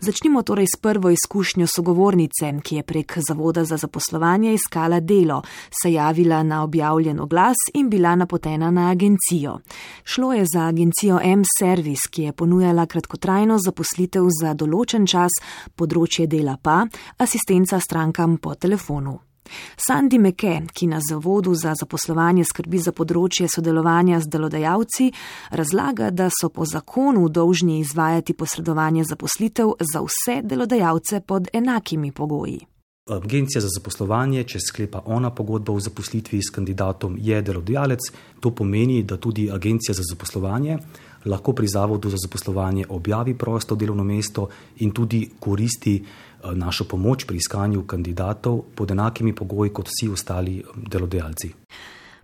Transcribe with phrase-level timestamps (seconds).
[0.00, 5.42] Začnimo torej s prvo izkušnjo sogovornice, ki je prek Zavoda za zaposlovanje iskala delo,
[5.82, 9.58] se javila na objavljen oglas in bila napotena na agencijo.
[10.04, 15.30] Šlo je za agencijo M-Service, ki je ponujala kratkotrajno zaposlitev za določen čas,
[15.74, 16.84] področje dela pa
[17.18, 19.27] asistenca strankam po telefonu.
[19.76, 25.10] Sandy Meke, ki na Zavodu za zaposlovanje skrbi za področje sodelovanja z delodajalci,
[25.50, 32.77] razlaga, da so po zakonu dolžni izvajati posredovanje zaposlitev za vse delodajalce pod enakimi pogoji.
[33.08, 38.10] Agencija za zaposlovanje, če sklepa ona pogodbo o zaposlitvi s kandidatom, je delodajalec.
[38.40, 40.78] To pomeni, da tudi agencija za zaposlovanje
[41.24, 46.02] lahko pri Zavodu za zaposlovanje objavi prosto delovno mesto in tudi koristi
[46.38, 51.50] Eh, našo pomoč pri iskanju kandidatov pod enakimi pogoji kot vsi ostali delodajalci.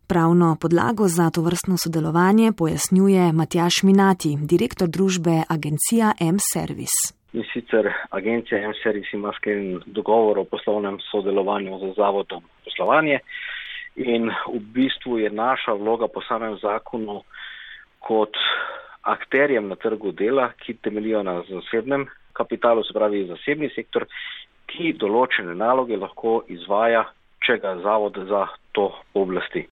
[0.06, 7.23] Pravno podlago za to vrstno sodelovanje pojasnjuje Matjaš Minati, direktor družbe Agencija M-Service.
[7.34, 13.18] In sicer Agencija M-Service ima sklenjen dogovor o poslovnem sodelovanju z Zavodom poslovanje
[13.96, 17.22] in v bistvu je naša vloga po samem zakonu
[17.98, 18.38] kot
[19.02, 24.06] akterjem na trgu dela, ki temeljijo na zasebnem kapitalu, se pravi zasebni sektor,
[24.66, 27.04] ki določene naloge lahko izvaja,
[27.44, 29.66] če ga zavod za to oblasti.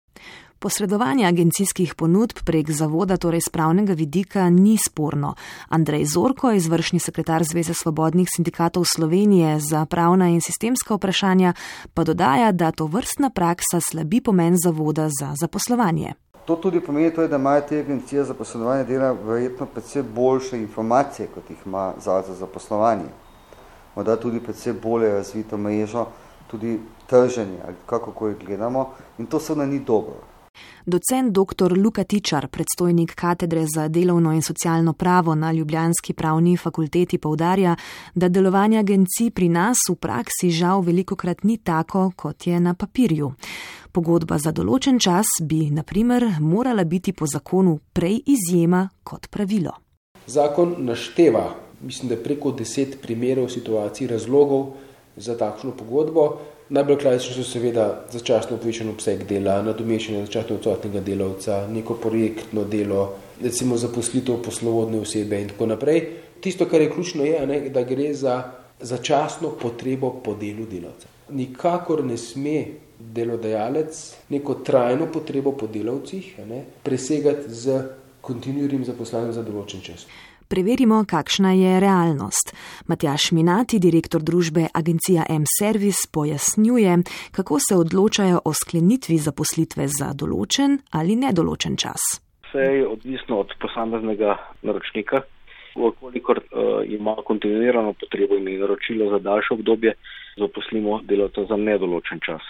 [0.59, 5.33] Posredovanje agencijskih ponudb prek zavoda, torej z pravnega vidika, ni sporno.
[5.69, 11.53] Andrej Zorko, izvršni sekretar Zveze svobodnih sindikatov Slovenije za pravna in sistemska vprašanja,
[11.93, 16.13] pa dodaja, da to vrstna praksa slabi pomen zavoda za zaposlovanje.
[16.45, 20.57] To tudi pomeni, to je, da imajo te agencije za poslovanje dela verjetno predvsem boljše
[20.57, 23.07] informacije, kot jih ima zavod za zaposlovanje.
[23.95, 26.05] Morda tudi predvsem bolje razvito mrežo,
[26.51, 30.19] tudi trženje, ali kako jih gledamo, in to seveda ni dobro.
[30.85, 31.77] Docent dr.
[31.77, 37.75] Luka Tičar, predstojnik katedre za delovno in socialno pravo na Ljubljanski pravni fakulteti, povdarja,
[38.15, 42.73] da delovanje agencij pri nas v praksi žal veliko krat ni tako, kot je na
[42.73, 43.31] papirju.
[43.91, 49.73] Pogodba za določen čas bi, na primer, morala biti po zakonu prej izjema kot pravilo.
[50.27, 54.73] Zakon našteva, mislim, da preko deset primerov situacij razlogov
[55.17, 56.37] za takšno pogodbo.
[56.69, 63.07] Najbolj klasični so seveda začasno povečen obseg dela, nadomeščanje začasno odsotnega delavca, neko projektno delo,
[63.41, 66.03] recimo zaposlitev poslovodne osebe in tako naprej.
[66.39, 68.35] Tisto, kar je ključno, je, ne, da gre za
[68.79, 71.09] začasno potrebo po delu delavca.
[71.33, 72.61] Nikakor ne sme
[72.99, 73.97] delodajalec
[74.29, 77.81] neko trajno potrebo po delavcih ne, presegati z
[78.21, 80.07] kontinuiranim zaposlovanjem za določen čas.
[80.49, 82.55] Preverimo, kakšna je realnost.
[82.89, 86.95] Matjaš Minati, direktor družbe Agencija M-Service, pojasnjuje,
[87.31, 92.01] kako se odločajo o sklenitvi zaposlitve za določen ali nedoločen čas.
[92.49, 95.21] Vse je odvisno od posameznega naročnika.
[95.77, 99.93] Vkolikor uh, ima kontinuirano potrebo in naročilo za daljše obdobje,
[100.41, 102.41] zaposlimo delavca za nedoločen čas.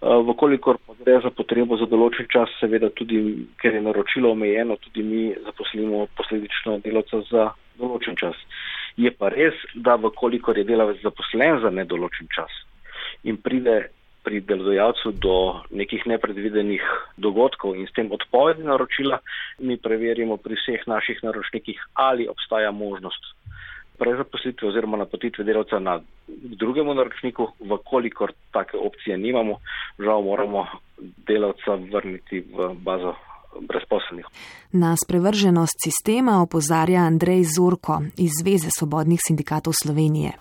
[0.00, 3.18] Eh, vkolikor pa gre za potrebo za določen čas, seveda tudi,
[3.60, 8.38] ker je naročilo omejeno, tudi mi zaposlimo posledično delavca za določen čas.
[8.96, 12.54] Je pa res, da vkolikor je delavec zaposlen za nedoločen čas
[13.28, 13.90] in pride
[14.24, 15.36] pri delodajalcu do
[15.72, 16.84] nekih nepredvidenih
[17.16, 19.20] dogodkov in s tem odpovedi naročila,
[19.60, 23.32] mi preverimo pri vseh naših naročnikih, ali obstaja možnost
[24.00, 26.00] prezaposlitve oziroma napotitve delavca na
[26.60, 29.54] drugemu naročniku, vkolikor take opcije nimamo,
[29.98, 30.66] žal moramo
[31.28, 33.14] delavca vrniti v bazo
[33.60, 34.26] brezposelnih.
[34.72, 40.32] Na sprevrženost sistema opozarja Andrej Zorko iz Zveze svobodnih sindikatov Slovenije.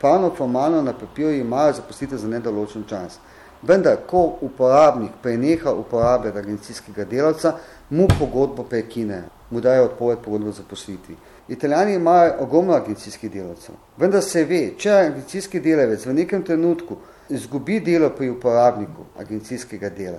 [0.00, 3.20] Pravno formalno na papirju imajo zaposlitev za nedoločen čas.
[3.62, 7.52] Vendar, ko uporabnik preneha uporabljati agencijskega delavca,
[7.90, 11.16] mu pogodbo prekine, mu dajo odpoved pogodbo za poslitvi.
[11.48, 16.96] Italijani imajo ogromno agencijskih delavcev, vendar se ve, če agencijski delavec v nekem trenutku
[17.28, 20.18] izgubi delo pri uporabniku agencijskega dela,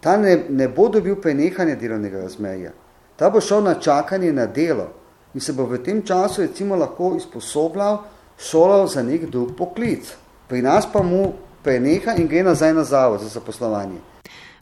[0.00, 2.72] ta ne, ne bo dobil prenehanja delovnega razmerja,
[3.16, 4.90] ta bo šel na čakanje na delo
[5.34, 8.02] in se bo v tem času recimo lahko izposobljal,
[8.38, 10.12] šolal za nek drug poklic.
[10.48, 11.32] Pri nas pa mu
[11.62, 13.98] preneha in gre nazaj na zavod za zaposlovanje.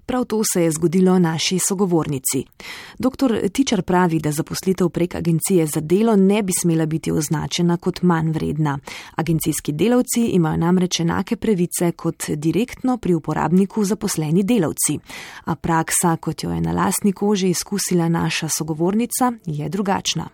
[0.06, 2.44] Prav to se je zgodilo naši sogovornici.
[2.98, 3.48] Dr.
[3.52, 8.30] Tičar pravi, da zaposlitev prek agencije za delo ne bi smela biti označena kot manj
[8.30, 8.78] vredna.
[9.14, 14.98] Agencijski delavci imajo namreč enake pravice kot direktno pri uporabniku zaposleni delavci.
[15.44, 20.28] A praksa, kot jo je na lastni koži izkusila naša sogovornica, je drugačna.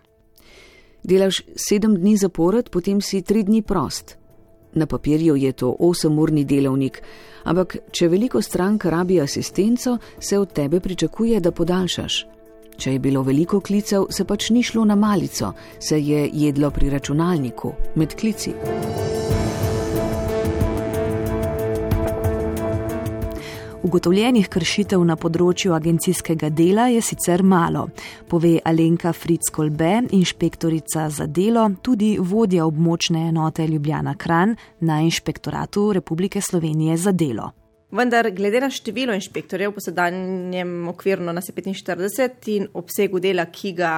[1.03, 4.20] Delaš sedem dni zapored, potem si tri dni prost.
[4.73, 7.01] Na papirju je to osemurni delovnik,
[7.43, 12.25] ampak če veliko strank rabi asistenco, se od tebe pričakuje, da podaljšaš.
[12.77, 16.89] Če je bilo veliko klicev, se pač ni šlo na malico, se je jedlo pri
[16.89, 18.55] računalniku med klici.
[23.81, 27.87] Ugotovljenih kršitev na področju agencijskega dela je sicer malo,
[28.29, 34.53] pove Alenka Fritz-Kolbe, inšpektorica za delo, tudi vodja območne enote Ljubljana Kran
[34.85, 37.47] na Inšpektoratu Republike Slovenije za delo.
[37.91, 43.95] Vendar, glede na število inšpektorjev, posedanjem okvirno nas je 45 in obsegu dela, ki ga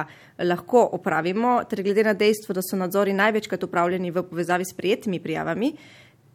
[0.48, 5.20] lahko opravimo, ter glede na dejstvo, da so nadzori največkrat upravljeni v povezavi s prijetimi
[5.20, 5.74] prijavami,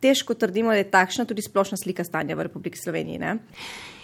[0.01, 3.19] težko trdimo, da je takšna tudi splošna slika stanja v Republiki Sloveniji.
[3.19, 3.37] Ne?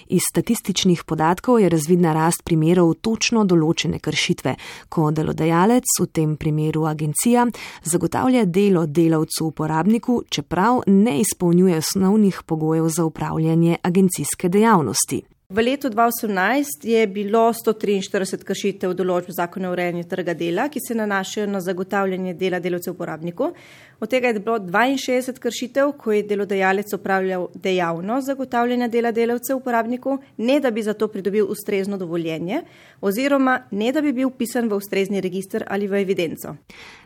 [0.07, 4.53] Iz statističnih podatkov je razvidna rast primerov točno določene kršitve,
[4.89, 7.47] ko delodajalec, v tem primeru agencija,
[7.83, 15.23] zagotavlja delo delavcu uporabniku, čeprav ne izpolnjuje osnovnih pogojev za upravljanje agencijske dejavnosti.
[15.49, 20.97] V letu 2018 je bilo 143 kršitev določb zakona o urejanju trga dela, ki se
[20.97, 23.53] nanašajo na zagotavljanje dela delavcev uporabnikov.
[24.01, 30.17] Od tega je bilo 62 kršitev, ko je delodajalec upravljal dejavnost zagotavljanja dela delavcev uporabnikov,
[30.37, 32.63] ne da bi za to pridobil ustrezno dovoljenje,
[33.01, 36.55] oziroma ne da bi bil pisan v ustrezni registr ali v evidenco.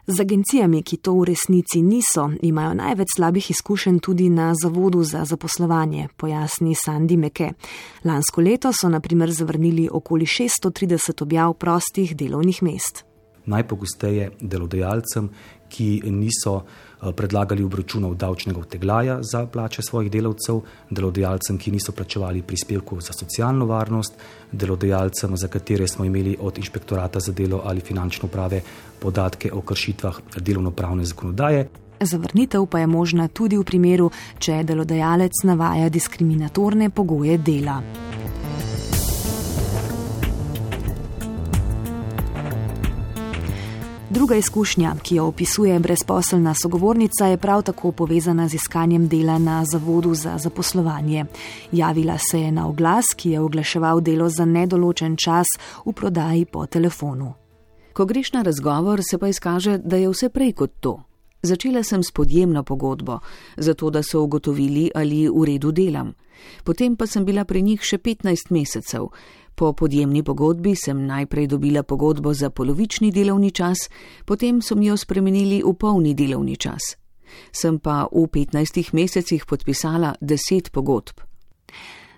[0.08, 5.26] Z agencijami, ki to v resnici niso, imajo največ slabih izkušenj tudi na Zavodu za
[5.26, 7.52] zaposlovanje, pojasni Sandy Meke.
[8.04, 13.06] Lansko leto so naprimer zavrnili okoli 630 objav prostih delovnih mest.
[13.46, 15.30] Najpogosteje delodajalcem,
[15.70, 22.42] ki niso eh, predlagali obračunov davčnega vteglaja za plače svojih delavcev, delodajalcem, ki niso plačevali
[22.42, 24.14] prispevkov za socialno varnost,
[24.52, 28.62] delodajalcem, za katere smo imeli od inšpektorata za delo ali finančne uprave
[29.00, 31.70] podatke o kršitvah delovno-pravne zakonodaje.
[32.02, 37.82] Zavrnitev pa je možna tudi v primeru, če delodajalec navaja diskriminatorne pogoje dela.
[44.10, 49.66] Druga izkušnja, ki jo opisuje brezposelna sogovornica, je prav tako povezana z iskanjem dela na
[49.66, 51.26] Zavodu za zaposlovanje.
[51.72, 55.48] Javila se je na oglas, ki je oglaševal delo za nedoločen čas
[55.86, 57.34] v prodaji po telefonu.
[57.94, 61.04] Ko greš na razgovor, se pa izkaže, da je vse prej kot to.
[61.42, 63.20] Začela sem s podjemno pogodbo,
[63.58, 66.14] zato da so ugotovili, ali v redu delam.
[66.64, 69.08] Potem pa sem bila pri njih še 15 mesecev,
[69.60, 73.90] Po podjemni pogodbi sem najprej dobila pogodbo za polovični delovni čas,
[74.26, 76.96] potem so mi jo spremenili v polni delovni čas.
[77.52, 81.20] Sem pa v 15 mesecih podpisala 10 pogodb.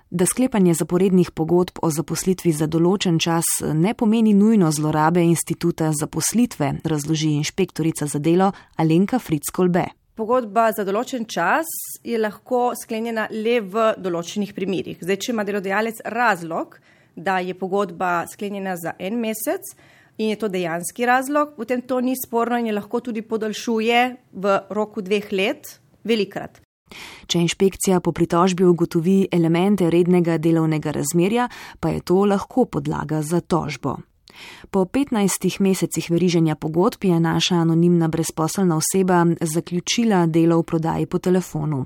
[0.09, 6.85] Da sklepanje zaporednih pogodb o zaposlitvi za določen čas ne pomeni nujno zlorabe instituta zaposlitve,
[6.85, 9.87] razloži inšpektorica za delo Alenka Fritz-Kolbe.
[10.13, 11.65] Pogodba za določen čas
[12.03, 15.01] je lahko sklenjena le v določenih primerjih.
[15.01, 16.77] Zdaj, če ima delodajalec razlog,
[17.15, 19.61] da je pogodba sklenjena za en mesec
[20.17, 24.59] in je to dejanski razlog, potem to ni sporno in je lahko tudi podaljšuje v
[24.69, 26.61] roku dveh let velikrat.
[27.27, 31.47] Če inšpekcija po pritožbi ugotovi elemente rednega delovnega razmerja,
[31.79, 33.97] pa je to lahko podlaga za tožbo.
[34.71, 41.19] Po 15 mesecih veriženja pogodb je naša anonimna brezposelna oseba zaključila delo v prodaji po
[41.19, 41.85] telefonu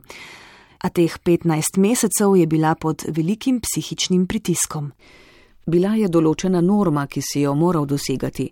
[0.77, 4.91] a teh 15 mesecev je bila pod velikim psihičnim pritiskom.
[5.65, 8.45] Bila je določena norma, ki si jo moral dosegati.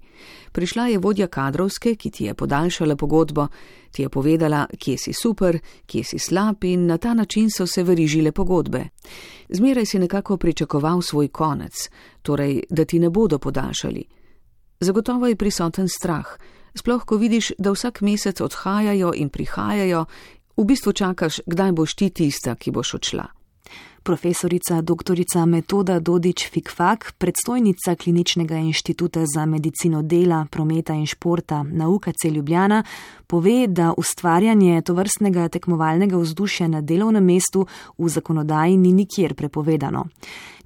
[0.52, 3.48] Prišla je vodja kadrovske, ki ti je podaljšala pogodbo,
[3.94, 7.84] ti je povedala, kje si super, kje si slab in na ta način so se
[7.84, 8.88] verižile pogodbe.
[9.50, 11.90] Zmeraj si nekako pričakoval svoj konec,
[12.22, 14.04] torej, da ti ne bodo podaljšali.
[14.80, 16.34] Zagotovo je prisoten strah,
[16.74, 20.06] sploh ko vidiš, da vsak mesec odhajajo in prihajajo
[20.58, 23.26] V bistvu čakaš, kdaj boš ti tista, ki boš odšla.
[24.04, 25.18] Profesorica dr.
[25.48, 32.84] Metoda Dodič Fikfak, predstojnica Kliničnega inštituta za medicino dela, prometa in športa na UKC Ljubljana,
[33.28, 37.66] pove, da ustvarjanje tovrstnega tekmovalnega vzdušja na delovnem mestu
[37.98, 40.06] v zakonodaji ni nikjer prepovedano.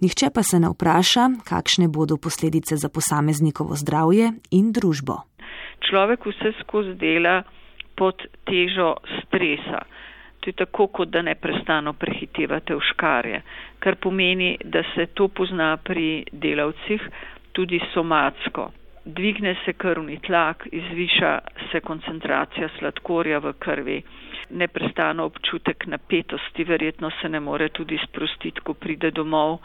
[0.02, 5.22] Nihče pa se ne vpraša, kakšne bodo posledice za posameznikovo zdravje in družbo.
[5.90, 7.44] Človek vse skozi dela
[7.98, 9.82] pod težo stresa.
[10.40, 13.42] To je tako, kot da neprestano prehitevate v škarje,
[13.80, 17.02] kar pomeni, da se to pozna pri delavcih
[17.52, 18.70] tudi somatsko.
[19.08, 21.32] Dvigne se krvni tlak, izviša
[21.72, 24.02] se koncentracija sladkorja v krvi,
[24.52, 29.58] neprestano občutek napetosti, verjetno se ne more tudi sprostiti, ko pride domov,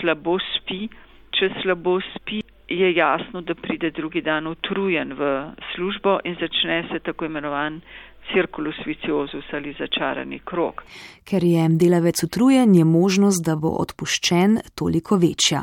[0.00, 0.88] slabo spi.
[1.30, 6.98] Če slabo spi, je jasno, da pride drugi dan utrujen v službo in začne se
[6.98, 7.80] tako imenovan
[8.32, 10.82] cirkulus viciozus ali začarani krok.
[11.24, 15.62] Ker je delavec utrujen, je možnost, da bo odpuščen, toliko večja.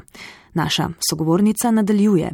[0.54, 2.32] Naša sogovornica nadaljuje.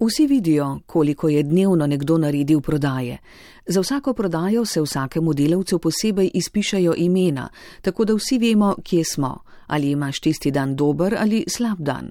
[0.00, 3.18] Vsi vidijo, koliko je dnevno nekdo naredil prodaje.
[3.66, 7.48] Za vsako prodajo se vsakemu delavcu posebej izpišajo imena,
[7.82, 12.10] tako da vsi vemo, kje smo, ali imaš tisti dan dober ali slab dan.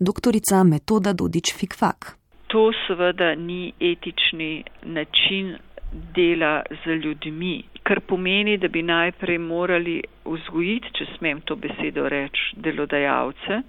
[0.00, 2.16] Doktorica Metoda Dodič Fikfak.
[2.46, 5.56] To seveda ni etični način
[5.92, 12.54] dela z ljudmi, kar pomeni, da bi najprej morali vzgojiti, če smem to besedo reči,
[12.56, 13.60] delodajalce,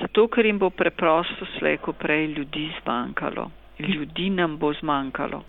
[0.00, 3.50] zato ker jim bo preprosto slejko prej ljudi zmanjkalo.
[3.78, 5.42] Ljudi nam bo zmanjkalo.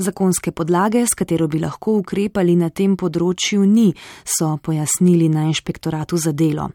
[0.00, 3.90] Zakonske podlage, s katero bi lahko ukrepali na tem področju, ni,
[4.24, 6.70] so pojasnili na inšpektoratu za delo.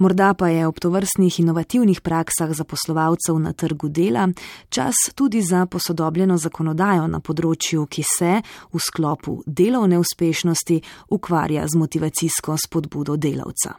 [0.00, 4.24] Morda pa je ob tovrstnih inovativnih praksah zaposlovalcev na trgu dela
[4.72, 8.32] čas tudi za posodobljeno zakonodajo na področju, ki se
[8.72, 10.80] v sklopu delovne uspešnosti
[11.12, 13.76] ukvarja z motivacijsko spodbudo delavca.